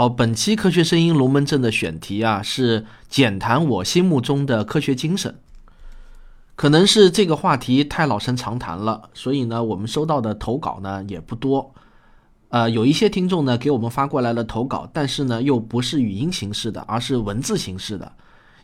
[0.00, 5.38] 好，本期科学声音龙门阵的选题啊是简谈我心目中的科学精神。
[6.56, 11.74] 可能是这个话题太老生常谈了，所以呢，我们收到的投稿呢也不多。
[12.48, 18.10] 呃，有一些听众呢给我们发过来了投稿，但是呢又不是语音形式的，而是文字形式的。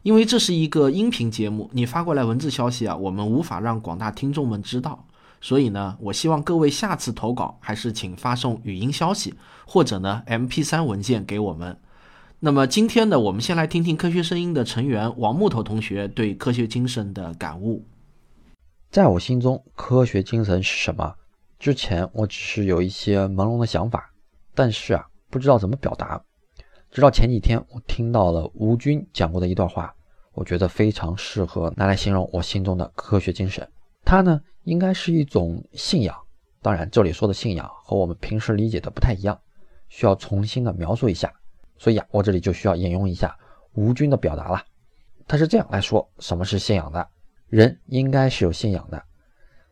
[0.04, 5.04] 因为这是一个音频节目，你发过来文字消息啊，我们无法让广大听众们知道。
[5.40, 9.34] 所以呢，我希望各位下次投稿还是请发送语音消息
[9.66, 11.78] 或者呢 MP3 文件给我们。
[12.38, 17.84] 那么今天呢，我们先来听听科学声音的成员王木头同学对科学精神的感悟。
[18.90, 21.14] 在我心中，科学精神是什么？
[21.58, 24.10] 之前我只是有一些朦胧的想法，
[24.54, 26.22] 但是啊，不知道怎么表达。
[26.90, 29.94] 直到前几天，我听到了吴军讲过的一段话，
[30.34, 33.66] 我觉得非常适合拿来形容我心中的科学精神。
[34.06, 36.16] 它呢，应该是一种信仰。
[36.62, 39.36] 当然，这里说的信仰和我们平时理解的不太一样，
[39.88, 41.32] 需要重新的描述一下。
[41.76, 43.36] 所以啊，我这里就需要引用一下
[43.74, 44.64] 吴军的表达了。
[45.26, 47.08] 他是这样来说：什么是信仰的？
[47.48, 49.04] 人应该是有信仰的。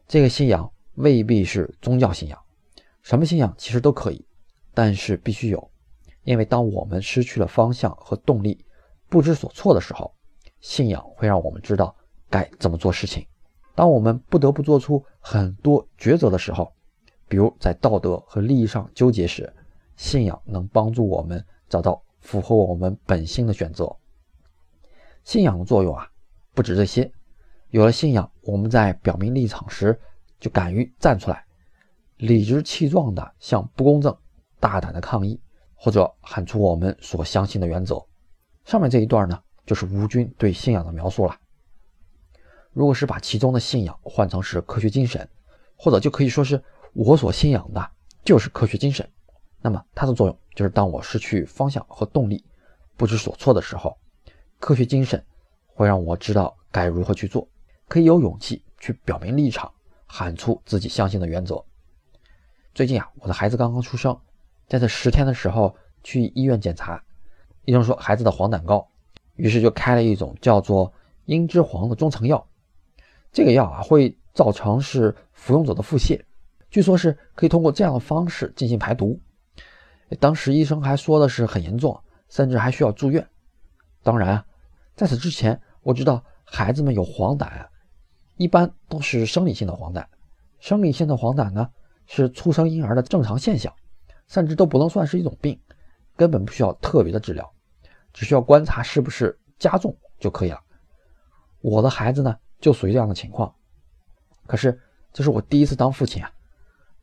[0.09, 2.37] 这个信仰未必是宗教信仰，
[3.03, 4.27] 什么信仰其实都可以，
[4.75, 5.71] 但是必须有。
[6.25, 8.67] 因为当我们失去了方向和动力，
[9.09, 10.13] 不知所措的时候，
[10.61, 11.95] 信仰会让我们知道
[12.29, 13.25] 该怎么做事情。
[13.75, 16.73] 当我们不得不做出很多抉择的时候，
[17.29, 19.53] 比如在道德和利益上纠结时，
[19.97, 21.45] 信仰能帮助我们。
[21.67, 23.91] 找到符合我们本心的选择。
[25.25, 26.09] 信仰的作用啊，
[26.55, 27.11] 不止这些。
[27.71, 29.99] 有了信仰，我们在表明立场时
[30.39, 31.45] 就敢于站出来，
[32.19, 34.17] 理直气壮地向不公正
[34.61, 35.41] 大胆的抗议，
[35.75, 38.01] 或者喊出我们所相信的原则。
[38.65, 39.37] 上面这一段呢，
[39.67, 41.35] 就是吴军对信仰的描述了。
[42.75, 45.27] 如果是把其中的信仰换成是科学精神，
[45.77, 46.61] 或者就可以说是
[46.93, 47.91] 我所信仰的
[48.25, 49.09] 就是科学精神。
[49.63, 52.45] 那么它的作用就是，当我失去方向和动力，
[52.97, 53.97] 不知所措的时候，
[54.59, 55.25] 科学精神
[55.69, 57.49] 会让我知道该如何去做，
[57.87, 59.73] 可以有勇气去表明立场，
[60.05, 61.65] 喊出自己相信的原则。
[62.75, 64.19] 最近啊，我的孩子刚刚出生，
[64.69, 67.01] 在这十天的时候去医院检查，
[67.65, 68.89] 医生说孩子的黄疸高，
[69.37, 70.93] 于是就开了一种叫做
[71.27, 72.45] 茵栀黄的中成药。
[73.35, 76.23] 这个药啊会造成是服用者的腹泻，
[76.71, 79.21] 据说是可以通过这样的方式进行排毒。
[80.21, 83.27] 当时医生还说的是很严重，甚至还需要住院。
[84.05, 84.45] 当然，
[84.95, 87.49] 在此之前，我知道孩子们有黄疸，
[88.37, 90.05] 一般都是生理性的黄疸。
[90.61, 91.69] 生理性的黄疸呢，
[92.07, 93.75] 是出生婴儿的正常现象，
[94.29, 95.59] 甚至都不能算是一种病，
[96.15, 97.53] 根本不需要特别的治疗，
[98.13, 100.61] 只需要观察是不是加重就可以了。
[101.61, 103.55] 我的孩子呢，就属于这样的情况。
[104.47, 104.81] 可是，
[105.13, 106.33] 这是我第一次当父亲啊。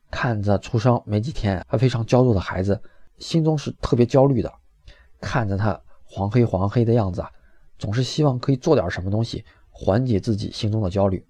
[0.09, 2.81] 看着出生没几天还非常娇弱的孩子，
[3.19, 4.51] 心中是特别焦虑的。
[5.19, 7.29] 看着他黄黑黄黑的样子啊，
[7.77, 11.23] 总是希望可以做点什么东西缓解自己心中的焦虑。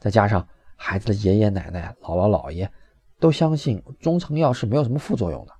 [0.00, 0.44] 再加上
[0.74, 2.68] 孩子的爷爷奶奶、姥姥姥爷
[3.20, 5.52] 都相信中成药是没有什么副作用的。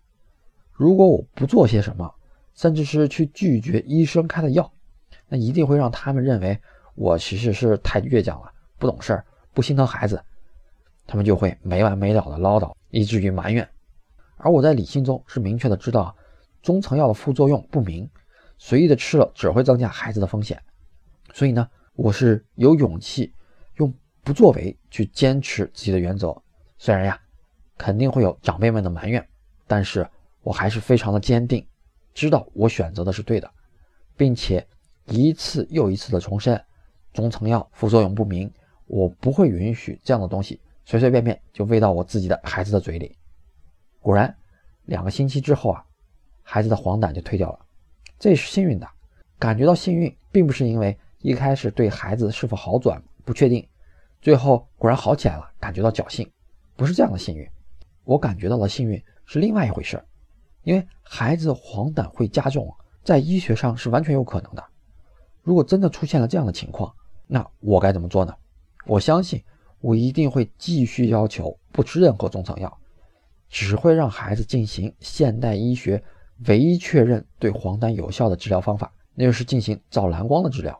[0.72, 2.12] 如果我不做些什么，
[2.54, 4.72] 甚至是去拒绝医生开的药，
[5.28, 6.60] 那一定会让他们认为
[7.00, 9.24] 我其实是太倔强了，不懂事儿，
[9.54, 10.22] 不心疼孩子。
[11.06, 13.66] 他们就会没完没了的唠叨，以至于埋怨。
[14.36, 16.14] 而我在理性中是明确的知道，
[16.60, 18.06] 中成药的副作用不明，
[18.58, 20.62] 随意的吃了只会增加孩子的风险。
[21.32, 23.32] 所以呢，我是有勇气
[23.76, 23.90] 用
[24.22, 26.36] 不作为去坚持自己的原则。
[26.76, 27.18] 虽然呀，
[27.78, 29.26] 肯定会有长辈们的埋怨，
[29.66, 30.06] 但是
[30.42, 31.66] 我还是非常的坚定，
[32.12, 33.50] 知道我选择的是对的，
[34.18, 34.66] 并且
[35.06, 36.62] 一次又一次的重申，
[37.12, 38.50] 中成药副作用不明，
[38.86, 40.60] 我不会允许这样的东西。
[40.86, 43.16] 随随便便就喂到我自己的孩子的嘴里，
[44.00, 44.34] 果然，
[44.86, 45.84] 两个星期之后啊，
[46.42, 47.58] 孩子的黄疸就退掉了，
[48.18, 48.88] 这是幸运的。
[49.38, 53.64] 感觉到幸运，并不是因为一开始对孩子是否好转不确定，
[54.20, 56.28] 最后果然好起来了，感觉到侥幸，
[56.74, 57.48] 不是这样的幸运。
[58.02, 60.02] 我感觉到的幸运是另外一回事，
[60.64, 62.74] 因为孩子黄疸会加重，
[63.04, 64.64] 在医学上是完全有可能的。
[65.42, 66.92] 如果真的出现了这样的情况，
[67.32, 68.34] 那我该怎么做呢？
[68.86, 69.40] 我相信。
[69.82, 72.78] 我一定会继续要求不吃任何中成药，
[73.48, 76.04] 只会让孩子进行现代医学
[76.48, 80.78] 唯一确认对黄疸有效的治疗方法，那就是进行照蓝光的治疗。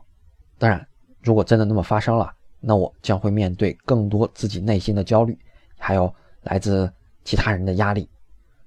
[0.59, 0.87] 当然，
[1.19, 5.35] 如果真的那么发生了，那我将会面对更多自己内心的焦虑，
[5.79, 6.13] 还有
[6.43, 6.87] 来自
[7.23, 8.07] 其他人的压力，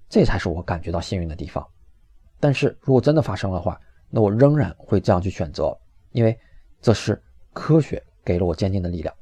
[0.09, 1.65] 这才是我感觉到幸运的地方。
[2.41, 3.81] 但是如果真的发生的话，
[4.11, 5.79] 那我仍然会这样去选择，
[6.11, 6.37] 因为
[6.81, 7.23] 这是
[7.55, 9.15] 科学给了我坚定的力量。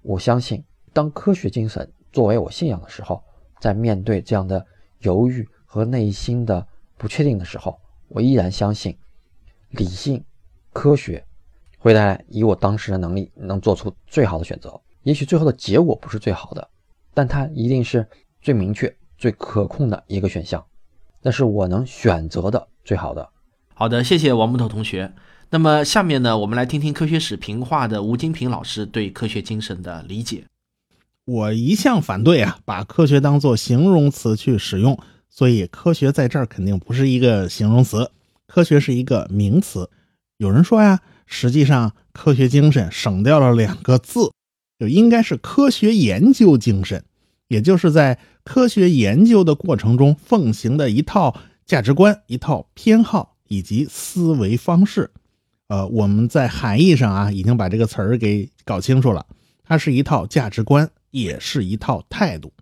[0.00, 0.64] 我相信，
[0.94, 3.22] 当科学精神作为我信仰的时候，
[3.60, 4.64] 在面对这样的
[5.00, 6.66] 犹豫和内心的
[6.96, 7.78] 不确定的时候，
[8.08, 8.96] 我依然相信
[9.70, 10.24] 理性、
[10.72, 11.22] 科学
[11.78, 14.80] 会带来以我当时的能力能做出最好的选择。
[15.02, 16.66] 也许最后的结果不是最好的，
[17.12, 18.06] 但它一定是
[18.40, 20.64] 最明确、最可控的一个选项。
[21.20, 23.28] 那是我能选择的最好的。
[23.74, 25.12] 好的，谢谢王木头同学。
[25.50, 30.44] 那么下面呢，我们来听听科学史评话的吴金平老师对科学精神的理解。
[31.24, 34.98] 我一向反对啊，把科学当做形容词去使用，
[35.30, 38.10] 所以科学在这儿肯定不是一个形容词，
[38.46, 39.88] 科学是一个名词。
[40.36, 44.30] 有人说呀，实际上科学精神省掉了两个字，
[44.78, 47.02] 就应该是科学研究精神，
[47.48, 51.34] 也就是在科学研究的过程中奉行的一套
[51.64, 55.10] 价值观、一套偏好以及思维方式。
[55.68, 59.26] 呃，我们在含义上啊，已经把这个词儿给搞清楚了，
[59.64, 62.52] 它是一套价值观，也是一套态度。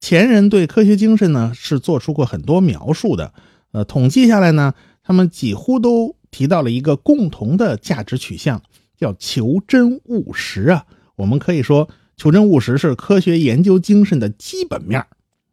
[0.00, 3.34] 前人对科学精神呢是做出过很多描述的，
[3.72, 8.62] 呃，统计下来呢，他们几乎都提到了一个共同的价值取向，
[8.96, 10.86] 叫求真务实啊。
[11.16, 15.04] 我们可以说，求真务实是科学研究精神的基本面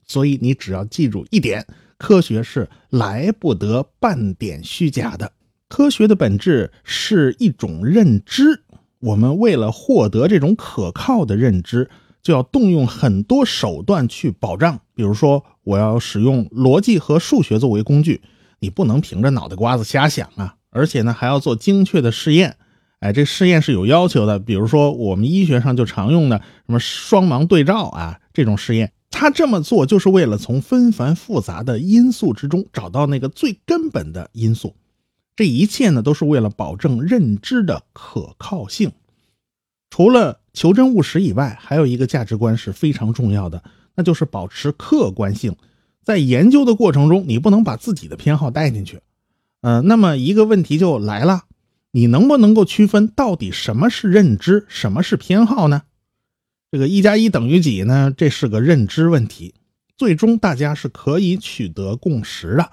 [0.07, 1.65] 所以你只要记住一点，
[1.97, 5.33] 科学是来不得半点虚假的。
[5.67, 8.63] 科学的本质是一种认知，
[8.99, 11.89] 我们为了获得这种可靠的认知，
[12.21, 14.79] 就要动用很多手段去保障。
[14.93, 18.21] 比如说，我要使用逻辑和数学作为工具，
[18.59, 20.55] 你不能凭着脑袋瓜子瞎想啊！
[20.69, 22.57] 而且呢，还要做精确的试验。
[22.99, 34.75] 哎，这试验是有要求的，比如说我们医学上就常用的什么双盲对照啊这种试验，他这么做就是为了从纷繁复杂的因素之中找到那个最根本的因素。
[35.35, 38.91] 这一切呢，都是为了保证认知的可靠性。
[39.89, 43.63] 除了求真务实以外，还有一个价值观是非常重要的，
[43.95, 45.55] 那就是保持客观性。
[46.03, 49.01] 在研究的过程中，你不能把自己的偏好带进去。
[49.61, 51.45] 嗯，那么一个问题就来了：
[51.91, 55.83] 你能不能够区分到底什么是认知，什么是偏好呢？
[56.71, 58.13] 这个一加一等于几呢？
[58.15, 59.55] 这是个认知问题。
[59.97, 62.69] 最终大家是可以取得共识的。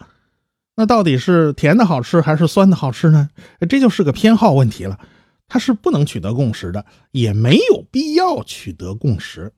[0.74, 3.28] 那到底是甜的好吃还是酸的好吃呢？
[3.68, 4.98] 这就是个偏好问题了，
[5.46, 9.52] 它是不能取得共识的，也没有必要取得共识。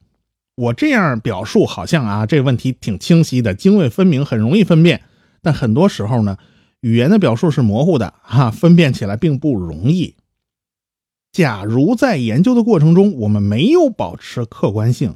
[0.57, 5.03] 我这样表述好像啊，这问题挺清晰的，泾渭分明，很容易分辨。
[5.41, 6.37] 但很多时候呢，
[6.81, 10.17] 语言的表述是模糊的，哈，分辨起来并不容易。
[11.31, 15.15] 假如在研究的过程中，我们没有保持客观性，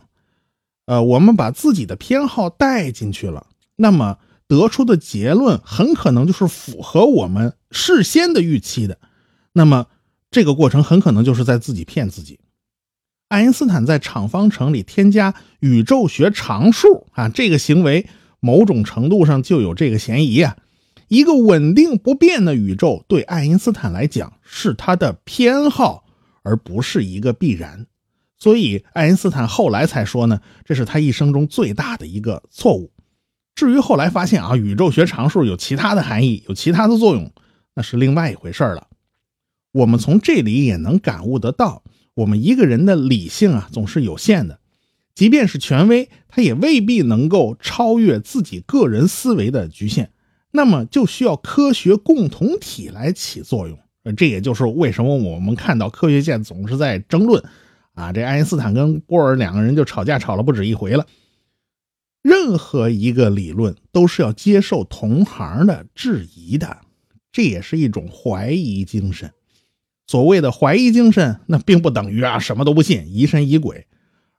[0.86, 4.18] 呃，我们把自己的偏好带进去了，那么。
[4.48, 8.98] 得出的结论很可能就是符合我们事先的预期的，
[9.52, 9.86] 那么
[10.30, 12.40] 这个过程很可能就是在自己骗自己。
[13.28, 18.06] 爱因斯坦在场方程里添加宇宙学常数啊，这个行为
[18.40, 20.56] 某种程度上就有这个嫌疑啊。
[21.08, 26.04] 一个稳定不变的宇宙对爱因斯坦来讲是他的偏好，
[26.42, 27.86] 而不是一个必然。
[28.38, 32.90] 所以爱因斯坦后来才说呢，这是他一生中最大的一个错误。
[33.58, 37.32] 至于后来发现啊，宇宙学常数有其他的含义，有其他的作用，
[37.74, 38.86] 那是另外一回事了。
[39.72, 41.82] 我们从这里也能感悟得到，
[42.14, 44.60] 我们一个人的理性啊总是有限的，
[45.12, 50.12] 即便是权威，他也未必能够超越自己个人思维的局限。
[50.52, 53.76] 那么就需要科学共同体来起作用。
[54.16, 57.42] 这也就是为什么我们看到科学界总是在争论
[57.94, 61.04] 啊，这爱因斯坦跟波尔两个人就吵架吵了不止一回了。
[62.20, 66.78] 任何一个理论都是要接受同行的质疑的，
[67.30, 69.32] 这也是一种怀疑精神。
[70.06, 73.86] 所谓的怀疑精神，那并不等于啊什么都不信，疑神疑鬼，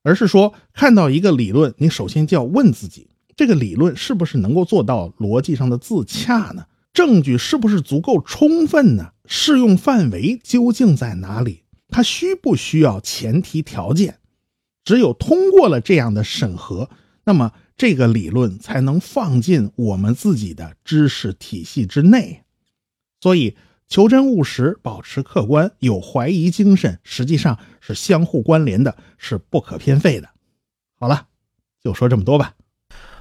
[0.04, 6.66] 而是说看到一个理论，你首先就要问自己，这个理论是不是能够做到逻辑上的自洽呢？
[6.92, 9.14] 证据是不是足够充分呢？
[9.26, 11.64] 适用范围究竟在哪里？
[11.88, 14.20] 它需不需要前提条件？
[14.84, 16.90] 只有通过了这样的审核，
[17.24, 17.54] 那么。
[17.80, 22.44] 这个理论才能放进我们自己的知识体系之内，
[23.22, 23.56] 所以
[23.88, 30.28] 求真务实、保持客观、有怀疑精神，实际上是相互关联的，是不可偏废的。
[31.00, 31.28] 好了，
[31.82, 32.54] 就说这么多吧。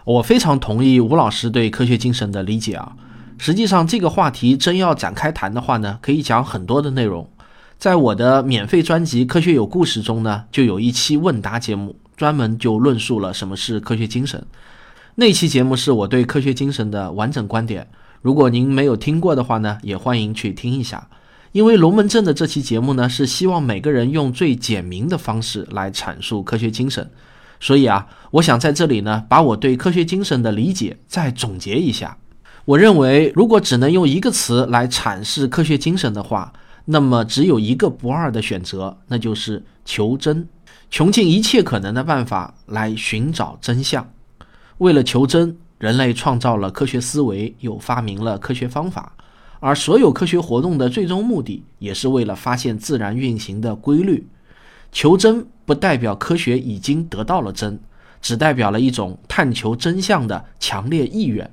[0.04, 2.96] 我非常同意吴老师对科学精神的理解啊。
[3.38, 7.30] 实际上，这个话题真要展开谈的话呢，可以讲很多的内容。
[7.78, 11.94] 在我的免费专辑《科学有故事》中呢，就有一期问答节目。
[12.18, 14.44] 专门就论述了什么是科学精神。
[15.14, 17.88] 那期节目是我对科学精神的完整观点。
[18.22, 21.08] 如果您没有听过的话呢，也欢迎去听一下。
[21.52, 27.08] 因为龙门阵的这期节目呢，是希望每个人用最简明的方式来阐述科学精神。
[27.60, 32.18] 所以啊，我想在这里呢，把我对科学精神的理解再总结一下。
[32.64, 36.52] 我认为，如果只能用一个词来阐释科学精神的话，
[36.86, 40.48] 那么只有一个不二的选择，那就是求真，
[40.90, 44.10] 穷尽一切可能的办法来寻找真相。
[44.78, 49.12] 为了求真，人类创造了科学思维，又发明了科学方法。
[49.60, 54.26] 而所有科学活动的最终目的，也是为了发现自然运行的规律。
[54.92, 57.80] 求真不代表科学已经得到了真，
[58.22, 61.50] 只代表了一种探求真相的强烈意愿。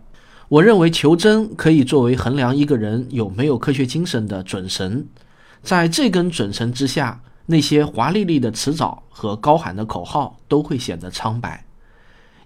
[0.47, 5.07] 我认为求真可以作为衡量一个人有没有科学精神的准绳。
[5.63, 11.65] 在这根准绳之下，那些华丽丽的辞藻和高喊的口号都会显得苍白。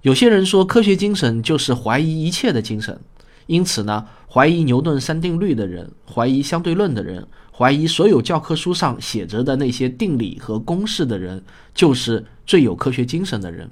[0.02, 3.00] 有些人说，科学精神就是怀疑一切的精神。
[3.48, 13.72] 因此呢，怀疑牛顿三定律的人，怀疑相对论的人，怀疑所有教科书上写着的那些定理和公式的人，就是最有科学精神的人。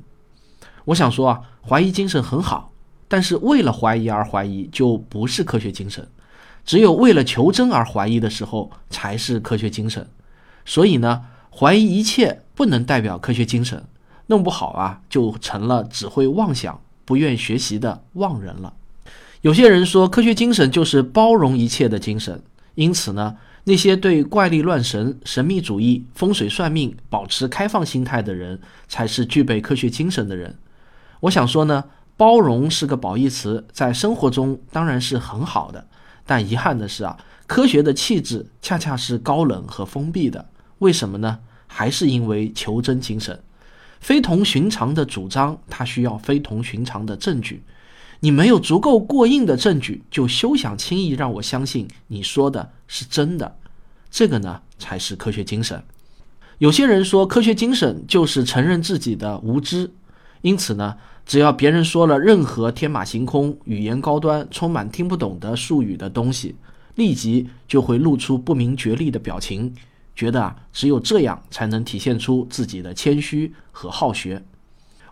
[0.86, 2.72] 我想说啊，怀疑精神很好，
[3.08, 6.08] 但是为了怀疑而怀疑就不是科学精神。
[6.66, 10.06] 只有为了求真而怀疑的时候，才是科学精神。
[10.68, 13.84] 所以呢，怀疑一切不能代表科学精神，
[14.28, 18.74] 弄不好啊，就成了只会妄想、不愿学习的妄人了。
[19.42, 22.44] 有些人说，科学精神就是包容一切的精神。
[22.76, 30.60] 因此呢，那些对怪力乱神、神秘主义、风水算命保持开放心态的人，才是具备科学精神的人。
[31.22, 31.86] 我想说呢，
[32.18, 35.88] 包容是个褒义词，在生活中当然是很好的。
[36.26, 40.50] 但遗憾的是啊，科学的气质恰恰是高冷和封闭的。
[40.80, 41.40] 为什么呢？
[41.68, 43.44] 还是因为求真精神，
[44.00, 47.64] 非同寻常的主张，它需要非同寻常的证据。
[48.22, 53.58] 你没有足够过硬的证据，就休想轻易让我相信你说的是真的。
[54.10, 55.84] 这个呢，才是科学精神。
[56.58, 59.92] 有些人说，科学精神就是承认自己的无知。
[60.42, 66.56] 因此呢，只要别人说了任何天马行空、语言高端、充满听不懂的术语的东西，
[66.96, 69.76] 立即就会露出不明觉厉的表情，
[70.18, 74.44] 觉得啊，只有这样才能体现出自己的谦虚和好学。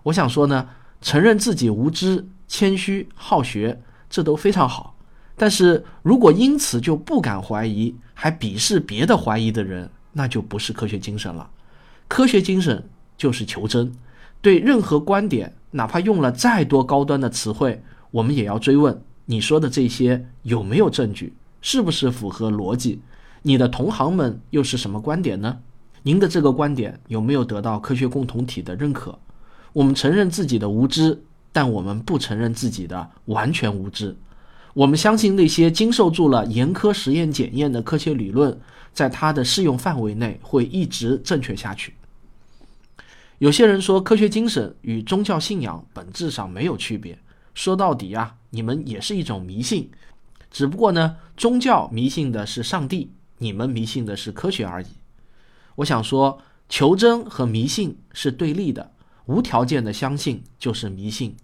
[0.02, 0.68] 我想说呢，
[1.00, 2.28] 承认自己无知。
[2.48, 4.96] 谦虚好学，这都非常好。
[5.36, 11.50] 但是如果因此就不敢怀疑，还鄙视别的怀疑的人，那就不是科学精神了。
[12.08, 13.92] 科学精神就是求真，
[14.42, 21.34] 对任何观点，哪怕用了再多高端的词汇，我们也要追问：你说的这些有没有证据？
[21.62, 23.02] 是不是符合逻辑？
[23.48, 25.60] 你的同行们又是什么观点呢？
[26.02, 29.20] 您的这个观点有没有得到科学共同体的认可？
[29.72, 31.22] 我们承认自己的无知。
[31.52, 34.14] 但我们不承认自己的完全无知，
[34.74, 38.60] 我们相信那些经受住了严苛实验检验的科学理论，
[38.92, 41.94] 在它的适用范围内会一直正确下去。
[43.38, 47.18] 有些人说，科学精神与宗教信仰本质上没有区别。
[47.54, 49.90] 说到底呀，你们也是一种迷信，
[50.52, 54.88] 只不过呢，宗教迷信的是上帝，你们迷信的是科学而已。
[55.76, 56.40] 我想说，
[56.70, 58.92] 求真和迷信是对立的。
[59.26, 61.36] 无条件的相信就是迷信，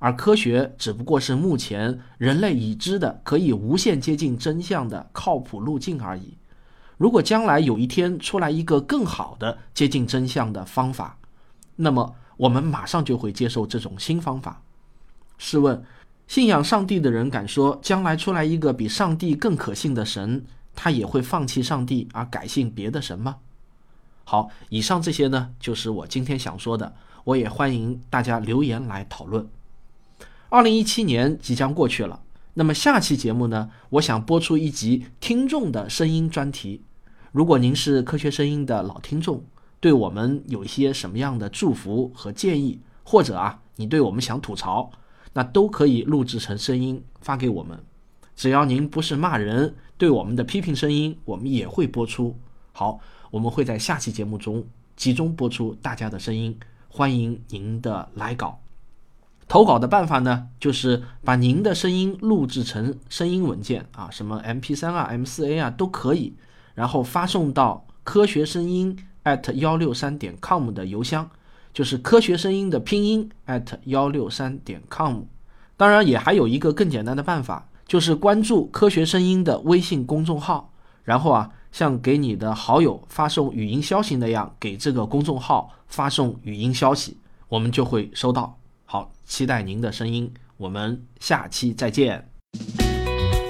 [0.00, 6.36] 而科学只不过是目前人类已知的可以无限接近真相的靠谱路径而已。
[6.96, 11.16] 如果将来有一天出来一个更好的接近真相的方法，
[11.76, 14.60] 那么我们马上就会接受这种新方法。
[15.38, 15.80] 试问，
[16.26, 20.44] 信仰上帝的人敢说将来出来一个比上帝更可信的神，
[20.80, 23.38] 他也会放弃上帝而改信别的神吗？
[24.22, 26.94] 好，以上这些呢，就是我今天想说的。
[27.24, 29.48] 我也欢迎大家留言来讨论。
[30.48, 32.22] 二零一七年即将过去了，
[32.54, 33.70] 那么下期节目呢？
[33.90, 36.84] 我想播出一集听众的声音专题。
[37.32, 39.44] 如果您是科学声音的老听众，
[39.80, 44.92] 对我们有一些什么样的祝福和建议，或者啊，你对我们想吐槽，
[45.32, 47.78] 那都可以录制成声音发给我们。
[48.36, 52.36] 只要您不是骂人，对我们的批评声音，我们也会播出。
[52.72, 53.00] 好，
[53.32, 54.64] 我们会在下期节目中
[54.94, 56.56] 集中播出大家的声音。
[56.88, 58.60] 欢迎您的来稿，
[59.48, 66.34] 投稿的办法呢，就是把您的声音录制成声音文件啊，什么 M P 三啊、M 四 A 啊都可以，
[66.74, 71.28] 然后发送到科学声音 at 幺六三点 com 的邮箱，
[71.74, 75.22] 就是科学声音的拼音 at 幺六三点 com。
[75.76, 81.50] 当然，也还有一个更简单的办法，就是关注科学声音的微信公众号，然后啊。
[81.70, 88.58] 像给你的好友发送语音消息那样，给这个公众号发送语音消息，我们就会收到。
[88.86, 92.26] 好，期待您的声音，我们下期再见。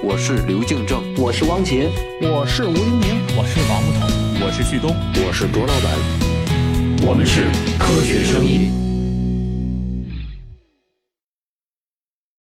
[0.03, 1.89] 我是刘敬正，我是汪杰，
[2.21, 4.93] 我是吴英明，我是王木头，我是旭东，
[5.25, 7.45] 我是卓老板，我们是
[7.79, 8.88] 科学声音。